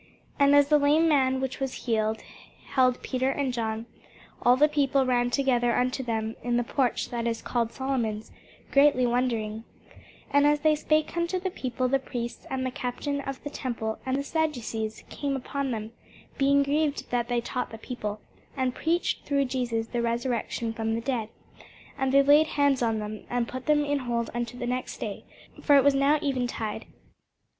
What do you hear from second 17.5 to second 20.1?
the people, and preached through Jesus the